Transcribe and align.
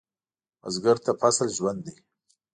بزګر 0.61 0.97
ته 1.05 1.11
فصل 1.21 1.47
ژوند 1.57 1.79
دی 1.85 1.93